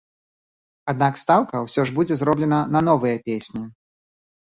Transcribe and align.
Аднак, 0.93 1.19
стаўка 1.23 1.61
ўсё 1.65 1.81
ж 1.89 1.93
будзе 1.99 2.17
зроблена 2.21 2.59
на 2.77 2.81
новыя 2.89 3.21
песні. 3.29 3.63